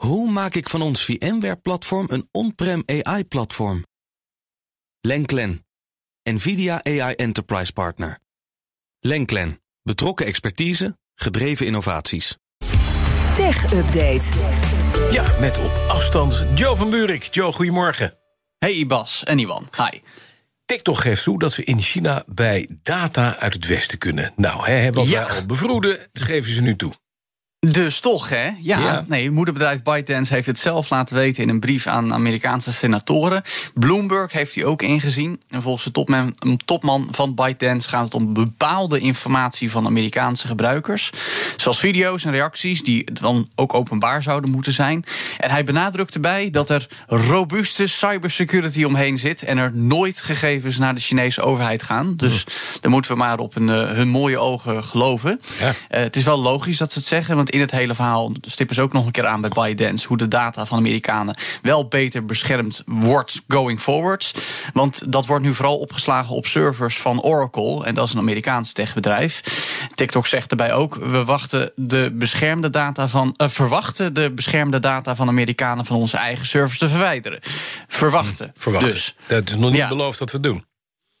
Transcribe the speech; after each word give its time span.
Hoe 0.00 0.30
maak 0.30 0.54
ik 0.54 0.68
van 0.68 0.82
ons 0.82 1.04
VMware-platform 1.04 2.06
een 2.10 2.28
on-prem 2.32 2.82
AI-platform? 2.86 3.84
Lenklen, 5.00 5.66
NVIDIA 6.22 6.84
AI 6.84 7.14
Enterprise 7.14 7.72
Partner. 7.72 8.18
Lenklen, 9.00 9.60
betrokken 9.82 10.26
expertise, 10.26 10.98
gedreven 11.14 11.66
innovaties. 11.66 12.36
Tech 13.34 13.72
Update. 13.72 14.24
Ja, 15.12 15.38
met 15.40 15.58
op 15.58 15.88
afstand 15.88 16.44
Joe 16.54 16.76
van 16.76 16.90
Buurik. 16.90 17.22
Joe, 17.22 17.52
goedemorgen. 17.52 18.18
Hey 18.58 18.86
Bas 18.86 19.24
en 19.24 19.38
Iwan, 19.38 19.68
hi. 19.76 20.00
TikTok 20.64 20.98
geeft 20.98 21.22
toe 21.22 21.38
dat 21.38 21.52
ze 21.52 21.64
in 21.64 21.80
China 21.80 22.24
bij 22.26 22.68
data 22.82 23.38
uit 23.38 23.54
het 23.54 23.66
Westen 23.66 23.98
kunnen. 23.98 24.32
Nou, 24.36 24.66
hè, 24.66 24.92
wat 24.92 25.06
Ja. 25.08 25.26
wij 25.26 25.36
al 25.36 25.46
bevroeden, 25.46 25.98
dat 26.12 26.22
geven 26.22 26.52
ze 26.52 26.60
nu 26.60 26.76
toe. 26.76 26.92
Dus 27.68 28.00
toch, 28.00 28.28
hè? 28.28 28.50
Ja, 28.60 28.78
Ja. 28.78 29.04
nee, 29.08 29.30
moederbedrijf 29.30 29.82
ByteDance 29.82 30.34
heeft 30.34 30.46
het 30.46 30.58
zelf 30.58 30.90
laten 30.90 31.14
weten 31.16 31.42
in 31.42 31.48
een 31.48 31.60
brief 31.60 31.86
aan 31.86 32.12
Amerikaanse 32.14 32.72
senatoren. 32.72 33.42
Bloomberg 33.74 34.32
heeft 34.32 34.54
die 34.54 34.66
ook 34.66 34.82
ingezien. 34.82 35.40
En 35.48 35.62
volgens 35.62 35.84
de 35.84 35.90
topman, 35.90 36.34
een 36.38 36.60
topman 36.64 37.08
van 37.10 37.34
ByteDance 37.34 37.88
gaat 37.88 38.04
het 38.04 38.14
om 38.14 38.32
bepaalde 38.32 38.98
informatie 38.98 39.70
van 39.70 39.86
Amerikaanse 39.86 40.46
gebruikers. 40.46 41.12
Zoals 41.56 41.78
video's 41.78 42.24
en 42.24 42.30
reacties 42.30 42.84
die 42.84 43.12
dan 43.12 43.48
ook 43.54 43.74
openbaar 43.74 44.22
zouden 44.22 44.50
moeten 44.50 44.72
zijn. 44.72 45.04
En 45.38 45.50
hij 45.50 45.64
benadrukt 45.64 46.14
erbij 46.14 46.50
dat 46.50 46.70
er 46.70 46.88
robuuste 47.06 47.86
cybersecurity 47.86 48.84
omheen 48.84 49.18
zit. 49.18 49.42
En 49.42 49.58
er 49.58 49.70
nooit 49.76 50.20
gegevens 50.20 50.78
naar 50.78 50.94
de 50.94 51.00
Chinese 51.00 51.42
overheid 51.42 51.82
gaan. 51.82 52.16
Dus 52.16 52.44
daar 52.80 52.90
moeten 52.90 53.10
we 53.10 53.16
maar 53.16 53.38
op 53.38 53.54
hun, 53.54 53.68
eh, 53.68 53.90
hun 53.90 54.08
mooie 54.08 54.38
ogen 54.38 54.84
geloven. 54.84 55.40
Ja. 55.58 55.72
Eh, 55.88 56.02
het 56.02 56.16
is 56.16 56.24
wel 56.24 56.38
logisch 56.40 56.78
dat 56.78 56.92
ze 56.92 56.98
het 56.98 57.08
zeggen, 57.08 57.36
want 57.36 57.48
in 57.50 57.60
het 57.60 57.70
hele 57.70 57.94
verhaal 57.94 58.32
stippen 58.40 58.74
ze 58.74 58.82
ook 58.82 58.92
nog 58.92 59.06
een 59.06 59.10
keer 59.12 59.26
aan 59.26 59.40
bij 59.40 59.50
ByteDance 59.50 60.06
hoe 60.06 60.16
de 60.16 60.28
data 60.28 60.66
van 60.66 60.78
Amerikanen 60.78 61.36
wel 61.62 61.88
beter 61.88 62.24
beschermd 62.24 62.82
wordt 62.86 63.42
going 63.48 63.80
forwards. 63.80 64.32
Want 64.72 65.12
dat 65.12 65.26
wordt 65.26 65.44
nu 65.44 65.54
vooral 65.54 65.78
opgeslagen 65.78 66.34
op 66.34 66.46
servers 66.46 66.98
van 66.98 67.22
Oracle, 67.22 67.84
en 67.84 67.94
dat 67.94 68.06
is 68.06 68.12
een 68.12 68.18
Amerikaans 68.18 68.72
techbedrijf. 68.72 69.40
TikTok 69.94 70.26
zegt 70.26 70.50
erbij 70.50 70.72
ook: 70.72 70.94
we 70.94 71.24
wachten 71.24 71.72
de 71.76 72.10
beschermde 72.14 72.70
data 72.70 73.08
van, 73.08 73.34
eh, 73.36 73.48
verwachten 73.48 74.14
de 74.14 74.30
beschermde 74.30 74.80
data 74.80 75.14
van 75.16 75.28
Amerikanen 75.28 75.84
van 75.86 75.96
onze 75.96 76.16
eigen 76.16 76.46
servers 76.46 76.78
te 76.78 76.88
verwijderen. 76.88 77.38
Verwachten. 77.88 78.52
Verwachten. 78.56 78.90
Dus, 78.90 79.16
Dat 79.26 79.48
is 79.48 79.54
nog 79.56 79.70
niet 79.70 79.74
Ja. 79.78 79.88
beloofd 79.88 80.18
dat 80.18 80.32
we 80.32 80.40
doen. 80.40 80.64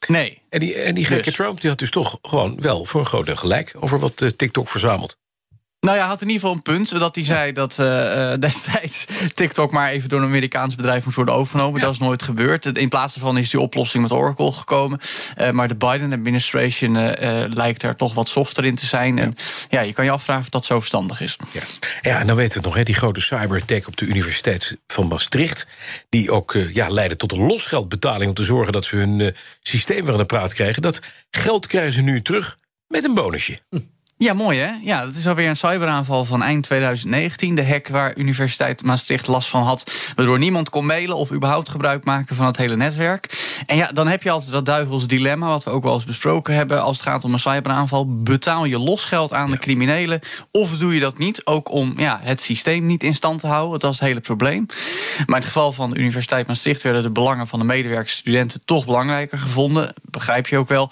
nee. 0.08 0.42
En 0.50 0.60
die, 0.60 0.74
en 0.74 0.94
die 0.94 1.04
gekke 1.04 1.22
Dus. 1.24 1.34
Trump 1.34 1.60
die 1.60 1.70
had 1.70 1.78
dus 1.78 1.90
toch 1.90 2.18
gewoon 2.22 2.60
wel 2.60 2.84
voor 2.84 3.00
een 3.00 3.06
groot 3.06 3.26
deel 3.26 3.36
gelijk 3.36 3.74
over 3.80 3.98
wat 3.98 4.22
eh, 4.22 4.28
TikTok 4.28 4.68
verzamelt. 4.68 5.16
Nou 5.80 5.96
ja, 5.96 6.00
hij 6.00 6.10
had 6.10 6.22
in 6.22 6.26
ieder 6.26 6.40
geval 6.40 6.56
een 6.56 6.62
punt. 6.62 6.98
Dat 6.98 7.14
hij 7.14 7.24
zei 7.24 7.52
dat 7.52 7.78
eh, 7.78 8.32
eh, 8.32 8.40
destijds 8.46 9.06
TikTok 9.34 9.70
maar 9.70 9.90
even 9.90 10.08
door 10.08 10.20
een 10.20 10.26
Amerikaans 10.26 10.74
bedrijf 10.74 11.04
moest 11.04 11.16
worden 11.16 11.34
overgenomen. 11.34 11.80
Ja. 11.80 11.86
Dat 11.86 11.94
is 11.94 12.00
nooit 12.00 12.22
gebeurd. 12.22 12.78
In 12.78 12.88
plaats 12.88 13.14
daarvan 13.14 13.38
is 13.38 13.50
die 13.50 13.60
oplossing 13.60 14.02
met 14.02 14.12
Oracle 14.12 14.52
gekomen. 14.52 14.98
Eh, 15.36 15.50
maar 15.50 15.68
de 15.68 15.74
Biden-administration 15.74 16.92
lijkt 17.54 17.82
er 17.82 17.96
toch 17.96 18.14
wat 18.14 18.28
softer 18.28 18.64
in 18.64 18.74
te 18.74 18.86
zijn. 18.86 19.18
En 19.18 19.32
ja, 19.68 19.80
je 19.80 19.92
kan 19.92 20.04
je 20.04 20.10
afvragen 20.10 20.42
of 20.42 20.48
dat 20.48 20.64
zo 20.64 20.78
verstandig 20.78 21.20
is. 21.20 21.36
Ja, 21.52 21.62
ja 22.02 22.20
en 22.20 22.26
dan 22.26 22.36
weten 22.36 22.52
we 22.52 22.58
het 22.58 22.66
nog, 22.66 22.74
hè, 22.74 22.82
die 22.82 22.94
grote 22.94 23.20
cyberattack 23.20 23.86
op 23.86 23.96
de 23.96 24.06
Universiteit 24.06 24.76
van 24.86 25.06
Maastricht. 25.06 25.66
Die 26.08 26.30
ook 26.30 26.54
eh, 26.54 26.74
ja, 26.74 26.88
leidde 26.88 27.16
tot 27.16 27.32
een 27.32 27.46
losgeldbetaling 27.46 28.28
om 28.28 28.34
te 28.34 28.44
zorgen 28.44 28.72
dat 28.72 28.84
ze 28.84 28.96
hun 28.96 29.20
eh, 29.20 29.28
systeem 29.60 30.04
weer 30.04 30.12
aan 30.12 30.18
de 30.18 30.24
praat 30.24 30.54
krijgen. 30.54 30.82
Dat 30.82 31.00
geld 31.30 31.66
krijgen 31.66 31.92
ze 31.92 32.00
nu 32.00 32.22
terug 32.22 32.58
met 32.86 33.04
een 33.04 33.14
bonusje. 33.14 33.60
Ja, 34.22 34.32
mooi 34.32 34.58
hè? 34.58 34.70
Ja, 34.82 35.04
dat 35.04 35.14
is 35.14 35.26
alweer 35.26 35.48
een 35.48 35.56
cyberaanval 35.56 36.24
van 36.24 36.42
eind 36.42 36.64
2019. 36.64 37.54
De 37.54 37.66
hack 37.66 37.88
waar 37.88 38.16
Universiteit 38.16 38.82
Maastricht 38.82 39.26
last 39.26 39.48
van 39.48 39.62
had. 39.62 39.92
Waardoor 40.16 40.38
niemand 40.38 40.70
kon 40.70 40.86
mailen 40.86 41.16
of 41.16 41.32
überhaupt 41.32 41.68
gebruik 41.68 42.04
maken 42.04 42.36
van 42.36 42.46
het 42.46 42.56
hele 42.56 42.76
netwerk. 42.76 43.54
En 43.66 43.76
ja, 43.76 43.90
dan 43.92 44.08
heb 44.08 44.22
je 44.22 44.30
altijd 44.30 44.52
dat 44.52 44.64
duivels 44.64 45.06
dilemma, 45.06 45.48
wat 45.48 45.64
we 45.64 45.70
ook 45.70 45.82
wel 45.82 45.94
eens 45.94 46.04
besproken 46.04 46.54
hebben. 46.54 46.82
Als 46.82 46.96
het 46.96 47.06
gaat 47.06 47.24
om 47.24 47.32
een 47.32 47.38
cyberaanval, 47.38 48.22
betaal 48.22 48.64
je 48.64 48.78
losgeld 48.78 49.32
aan 49.32 49.50
de 49.50 49.58
criminelen. 49.58 50.20
Of 50.50 50.78
doe 50.78 50.94
je 50.94 51.00
dat 51.00 51.18
niet? 51.18 51.46
Ook 51.46 51.70
om 51.70 51.94
ja, 51.96 52.20
het 52.22 52.40
systeem 52.40 52.86
niet 52.86 53.02
in 53.02 53.14
stand 53.14 53.40
te 53.40 53.46
houden. 53.46 53.80
Dat 53.80 53.92
is 53.92 53.98
het 53.98 54.08
hele 54.08 54.20
probleem. 54.20 54.66
Maar 55.16 55.26
in 55.26 55.34
het 55.34 55.44
geval 55.44 55.72
van 55.72 55.90
de 55.90 55.98
Universiteit 55.98 56.46
Maastricht 56.46 56.82
werden 56.82 57.02
de 57.02 57.10
belangen 57.10 57.46
van 57.46 57.58
de 57.58 57.64
medewerkers 57.64 58.12
en 58.12 58.18
studenten 58.18 58.60
toch 58.64 58.84
belangrijker 58.84 59.38
gevonden. 59.38 59.94
Begrijp 60.10 60.48
je 60.48 60.58
ook 60.58 60.68
wel. 60.68 60.90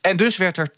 En 0.00 0.16
dus 0.16 0.36
werd 0.36 0.56
er 0.56 0.70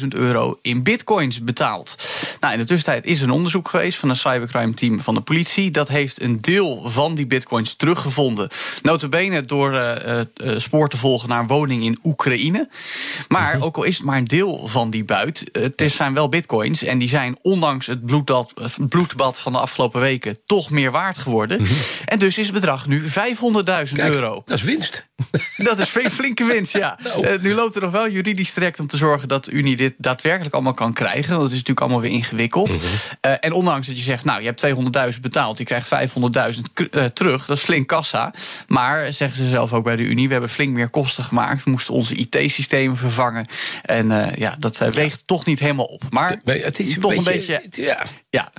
200.000 0.00 0.08
euro 0.08 0.58
in 0.62 0.82
bitcoins 0.82 1.40
betaald. 1.44 1.96
Nou, 2.40 2.52
in 2.52 2.58
de 2.60 2.66
tussentijd 2.66 3.04
is 3.04 3.20
een 3.20 3.30
onderzoek 3.30 3.68
geweest 3.68 3.98
van 3.98 4.08
een 4.08 4.16
cybercrime 4.16 4.74
team 4.74 5.00
van 5.00 5.14
de 5.14 5.20
politie. 5.20 5.70
Dat 5.70 5.88
heeft 5.88 6.20
een 6.22 6.40
deel 6.40 6.82
van 6.90 7.14
die 7.14 7.26
bitcoins 7.26 7.74
teruggevonden. 7.74 8.48
Notabene 8.82 9.42
door 9.42 9.74
eh, 9.74 10.20
spoor 10.56 10.88
te 10.88 10.96
volgen 10.96 11.28
naar 11.28 11.40
een 11.40 11.46
woning 11.46 11.84
in 11.84 11.98
Oekraïne. 12.04 12.68
Maar 13.28 13.60
ook 13.62 13.76
al 13.76 13.82
is 13.84 13.96
het 13.96 14.04
maar 14.06 14.16
een 14.18 14.24
deel 14.24 14.66
van 14.66 14.90
die 14.90 15.04
buit, 15.04 15.44
het 15.52 15.80
is- 15.80 15.94
zijn 15.96 16.14
wel 16.14 16.28
bitcoins. 16.28 16.82
En 16.82 16.98
die 16.98 17.08
zijn 17.08 17.38
ondanks 17.42 17.86
het 17.86 18.06
bloedbad, 18.06 18.52
bloedbad 18.88 19.38
van 19.38 19.52
de 19.52 19.58
afgelopen 19.58 20.00
weken 20.00 20.38
toch 20.46 20.70
meer 20.70 20.90
waard 20.90 21.18
geworden. 21.18 21.66
En 22.04 22.18
dus 22.18 22.38
is 22.38 22.44
het 22.46 22.54
bedrag 22.54 22.86
nu 22.86 23.02
500.000 23.08 24.00
Kijk, 24.00 24.12
euro. 24.12 24.42
dat 24.46 24.58
is 24.58 24.64
winst. 24.64 25.06
Dat 25.56 25.78
is 25.78 25.88
flinke 25.88 26.44
winst, 26.44 26.72
ja. 26.72 26.95
Nou. 27.02 27.26
Eh, 27.26 27.40
nu 27.40 27.54
loopt 27.54 27.74
er 27.76 27.82
nog 27.82 27.90
wel 27.90 28.08
juridisch 28.10 28.52
traject 28.52 28.80
om 28.80 28.86
te 28.86 28.96
zorgen 28.96 29.28
dat 29.28 29.44
de 29.44 29.50
Unie 29.50 29.76
dit 29.76 29.94
daadwerkelijk 29.98 30.54
allemaal 30.54 30.74
kan 30.74 30.92
krijgen. 30.92 31.30
Want 31.30 31.42
het 31.42 31.52
is 31.52 31.58
natuurlijk 31.58 31.80
allemaal 31.80 32.00
weer 32.00 32.10
ingewikkeld. 32.10 32.68
Mhm. 32.68 32.78
Eh, 33.20 33.32
en 33.40 33.52
ondanks 33.52 33.86
dat 33.86 33.96
je 33.96 34.02
zegt, 34.02 34.24
nou, 34.24 34.40
je 34.40 34.46
hebt 34.46 34.58
200.000 35.14 35.22
betaald, 35.22 35.58
je 35.58 35.64
krijgt 35.64 35.86
500.000 35.88 36.72
k- 36.72 36.80
eh, 36.80 37.04
terug. 37.04 37.46
Dat 37.46 37.56
is 37.56 37.62
flink 37.62 37.86
kassa. 37.88 38.34
Maar 38.68 39.12
zeggen 39.12 39.36
ze 39.42 39.48
zelf 39.48 39.72
ook 39.72 39.84
bij 39.84 39.96
de 39.96 40.02
Unie, 40.02 40.26
we 40.26 40.32
hebben 40.32 40.50
flink 40.50 40.72
meer 40.74 40.88
kosten 40.88 41.24
gemaakt. 41.24 41.64
We 41.64 41.70
moesten 41.70 41.94
onze 41.94 42.14
IT-systemen 42.14 42.96
vervangen. 42.96 43.46
En 43.82 44.32
ja, 44.36 44.56
dat 44.58 44.78
weegt 44.78 45.22
toch 45.26 45.44
niet 45.44 45.58
helemaal 45.58 45.84
op. 45.84 46.02
Maar 46.10 46.40
Nee, 46.44 46.62
het 46.64 46.78
is 46.78 46.94
een 46.94 47.00
toch 47.00 47.14
beetje, 47.24 47.54
een 47.54 47.60
beetje. 47.62 47.82
ja, 47.82 48.02
Ja, 48.30 48.52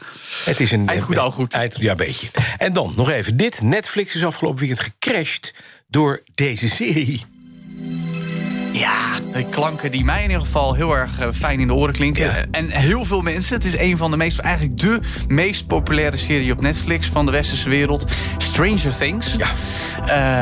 het 0.46 0.60
is 0.60 0.72
een 0.72 0.88
Eind 0.88 1.04
goed, 1.04 1.18
al 1.18 1.32
goed. 1.32 1.54
Eind, 1.54 1.76
ja, 1.80 1.96
beetje. 1.96 2.28
En 2.58 2.74
dan 2.74 2.94
nog 2.96 3.10
even 3.10 3.38
dit. 3.38 3.62
Netflix 3.62 4.16
is 4.16 4.24
afgelopen 4.26 4.60
weekend 4.60 4.80
gecrashed 4.80 5.54
door 5.88 6.22
deze 6.36 6.70
serie. 6.70 7.24
Ja, 8.80 9.20
de 9.34 9.44
klanken 9.50 9.92
die 9.92 10.04
mij 10.04 10.24
in 10.24 10.30
ieder 10.30 10.46
geval 10.46 10.74
heel 10.74 10.96
erg 10.98 11.20
eh, 11.20 11.28
fijn 11.34 11.60
in 11.60 11.68
de 11.68 11.74
oren 11.74 11.94
klinken. 11.94 12.24
Ja. 12.24 12.36
Eh, 12.36 12.44
En 12.52 12.70
heel 12.70 13.06
veel 13.06 13.22
mensen. 13.22 13.56
Het 13.56 13.66
is 13.66 13.78
een 13.78 13.98
van 13.98 14.12
de 14.12 14.18
meest, 14.18 14.40
eigenlijk 14.40 14.80
de 14.80 15.00
meest 15.28 15.68
populaire 15.68 16.18
serie 16.18 16.52
op 16.52 16.62
Netflix 16.62 17.08
van 17.08 17.26
de 17.26 17.32
westerse 17.32 17.70
wereld. 17.70 18.06
Stranger 18.38 18.98
Things. 18.98 19.36
Ja. 19.38 19.48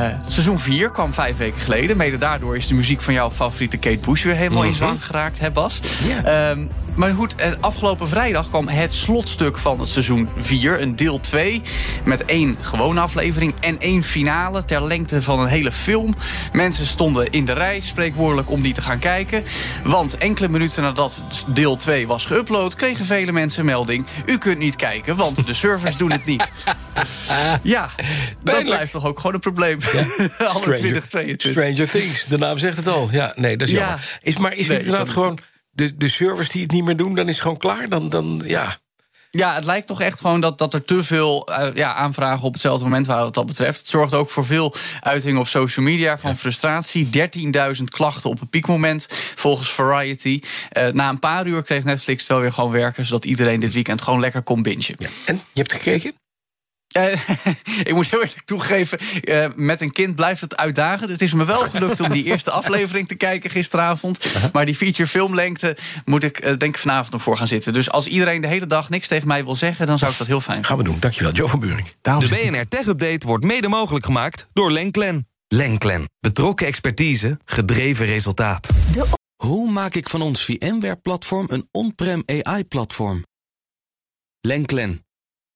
Eh, 0.10 0.18
seizoen 0.28 0.60
4 0.60 0.90
kwam 0.92 1.14
vijf 1.14 1.38
weken 1.38 1.62
geleden. 1.62 1.98
Mede 1.98 2.18
daardoor 2.18 2.56
is 2.56 2.68
de 2.68 2.74
muziek 2.74 3.02
van 3.02 3.14
jouw 3.14 3.32
favoriete 3.32 3.78
Kate 3.78 3.98
Bush 3.98 4.24
weer 4.24 4.36
helemaal 4.36 4.64
in 4.64 4.74
zwang 4.74 5.06
geraakt, 5.06 5.40
hè 5.40 5.52
Bas? 5.52 5.80
Mhm. 5.82 6.10
Ja. 6.10 6.50
Ehm, 6.50 6.66
maar 6.96 7.14
goed, 7.14 7.36
eh, 7.36 7.52
afgelopen 7.60 8.08
vrijdag 8.08 8.50
kwam 8.50 8.68
het 8.68 8.94
slotstuk 8.94 9.58
van 9.58 9.80
het 9.80 9.90
seizoen 9.90 10.30
4, 10.38 10.82
een 10.82 10.96
deel 10.96 11.20
2. 11.20 11.62
Met 12.04 12.26
één 12.26 12.58
gewone 12.62 13.00
aflevering 13.00 13.54
en 13.60 13.80
één 13.80 14.04
finale 14.04 14.66
ter 14.66 14.84
lengte 14.84 15.22
van 15.22 15.40
een 15.40 15.48
hele 15.48 15.72
film. 15.72 16.16
Mensen 16.54 16.86
stonden 16.86 17.32
in 17.32 17.46
de 17.46 17.54
rij, 17.54 17.80
spreekwoordelijk, 17.80 18.50
om 18.50 18.62
die 18.62 18.74
te 18.74 18.82
gaan 18.82 19.00
kijken. 19.00 19.44
Want 19.84 20.18
enkele 20.18 20.48
minuten 20.50 20.84
nadat 20.84 21.24
deel 21.48 21.76
2 21.76 22.08
was 22.08 22.26
geüpload, 22.28 22.76
kregen 22.76 23.06
vele 23.06 23.32
mensen 23.32 23.66
melding. 23.66 24.06
U 24.26 24.38
kunt 24.38 24.58
niet 24.58 24.76
kijken, 24.76 25.16
want 25.16 25.48
de 25.48 25.54
servers 25.54 25.98
doen 25.98 26.12
het 26.12 26.26
niet. 26.26 26.52
Ja, 27.62 27.90
dat 28.44 28.64
blijft 28.64 28.92
toch 28.92 29.06
ook 29.06 29.18
gewoon 29.20 29.34
een 29.34 29.40
probleem. 29.40 29.78
Alle 30.38 30.60
2022. 30.64 31.52
Stranger 31.52 31.90
Things, 31.90 32.26
de 32.26 32.38
naam 32.38 32.58
zegt 32.58 32.78
het 32.78 32.88
al. 32.88 33.08
Ja, 33.12 33.34
nee, 33.36 33.58
dat 33.58 33.68
is 33.68 33.74
Ja. 33.74 33.80
jammer. 33.80 34.18
Is, 34.22 34.38
maar 34.38 34.54
is 34.54 34.68
Nee, 34.68 34.78
het 34.78 34.86
inderdaad 34.86 35.10
gewoon 35.10 35.40
de, 35.76 35.98
de 35.98 36.10
servers 36.10 36.50
die 36.50 36.62
het 36.62 36.72
niet 36.72 36.84
meer 36.84 36.98
doen, 36.98 37.16
dan 37.16 37.28
is 37.28 37.34
het 37.34 37.42
gewoon 37.42 37.58
klaar? 37.58 37.90
Dan, 37.90 38.10
dan 38.10 38.42
ja. 38.46 38.78
Ja, 39.32 39.56
het 39.56 39.66
lijkt 39.66 39.88
toch 39.88 40.02
echt 40.02 40.20
gewoon 40.20 40.42
dat, 40.42 40.58
dat 40.58 40.74
er 40.74 40.86
te 40.86 41.04
veel 41.04 41.48
eh, 41.48 41.76
ja, 41.76 41.94
aanvragen 41.94 42.44
op 42.44 42.54
hetzelfde 42.54 42.84
moment 42.84 43.08
waren 43.08 43.24
wat 43.24 43.34
dat 43.34 43.46
betreft. 43.46 43.80
Het 43.80 43.88
zorgt 43.88 44.14
ook 44.14 44.30
voor 44.30 44.46
veel 44.46 44.74
uitingen 45.00 45.40
op 45.40 45.48
social 45.48 45.86
media 45.86 46.18
van 46.18 46.38
frustratie. 46.38 47.10
13.000 47.78 47.84
klachten 47.84 48.30
op 48.30 48.42
een 48.42 48.50
piekmoment, 48.50 49.08
volgens 49.36 49.72
Variety. 49.72 50.42
Eh, 50.70 50.88
na 50.88 51.10
een 51.10 51.20
paar 51.20 51.48
uur 51.48 51.64
kreeg 51.64 51.84
Netflix 51.84 52.22
het 52.22 52.32
wel 52.32 52.40
weer 52.40 52.54
gewoon 52.54 52.72
werken, 52.72 53.06
zodat 53.06 53.26
iedereen 53.26 53.60
dit 53.60 53.74
weekend 53.74 54.02
gewoon 54.02 54.20
lekker 54.20 54.42
kon 54.42 54.62
bingen. 54.62 54.96
ja. 54.98 55.10
En 55.26 55.36
je 55.36 55.62
hebt 55.62 55.74
gekeken? 55.74 56.14
Eh, 56.96 57.20
ik 57.90 57.94
moet 57.94 58.10
heel 58.10 58.22
eerlijk 58.22 58.46
toegeven, 58.46 59.00
eh, 59.00 59.50
met 59.56 59.82
een 59.82 59.92
kind 59.92 60.16
blijft 60.16 60.42
het 60.42 60.58
uitdagend. 60.58 61.10
Het 61.10 61.22
is 61.22 61.34
me 61.34 61.46
wel 61.46 61.60
gelukt 61.60 62.00
om 62.00 62.10
die 62.10 62.24
eerste 62.32 62.52
aflevering 62.52 63.08
te 63.08 63.16
kijken 63.16 63.50
gisteravond. 63.50 64.26
Maar 64.54 64.66
die 64.66 64.76
feature 64.76 65.08
filmlengte 65.10 65.78
moet 66.06 66.24
ik 66.24 66.38
eh, 66.38 66.58
denk 66.58 66.76
ik 66.76 66.82
vanavond 66.82 67.12
nog 67.12 67.22
voor 67.22 67.38
gaan 67.38 67.48
zitten. 67.48 67.74
Dus 67.74 67.92
als 67.92 68.08
iedereen 68.08 68.42
de 68.42 68.48
hele 68.48 68.68
dag 68.68 68.90
niks 68.90 69.08
tegen 69.08 69.28
mij 69.28 69.44
wil 69.44 69.56
zeggen, 69.56 69.86
dan 69.86 69.98
zou 69.98 70.12
ik 70.12 70.18
dat 70.18 70.28
heel 70.28 70.42
fijn 70.42 70.64
Gaan 70.64 70.78
we 70.78 70.84
doen. 70.84 70.98
Dankjewel, 71.00 71.32
Joe 71.32 71.48
van 71.48 71.60
Buurik. 71.60 71.96
De 72.02 72.28
BNR 72.30 72.68
Tech 72.68 72.86
Update 72.86 73.28
wordt 73.28 73.44
mede 73.44 73.68
mogelijk 73.68 74.06
gemaakt 74.06 74.48
door 74.54 74.72
Lenklen. 74.72 75.28
Lenklen. 75.48 76.10
Betrokken 76.20 76.68
expertise, 76.68 77.40
gedreven 77.46 78.06
resultaat. 78.06 78.70
De 78.92 79.06
Hoe 79.36 79.72
maak 79.72 79.96
ik 79.96 80.10
van 80.10 80.22
ons 80.22 80.44
VMware-platform 80.44 81.48
een 81.50 81.68
on-prem 81.72 82.24
AI-platform? 82.26 83.24
Lenklen. 84.42 85.05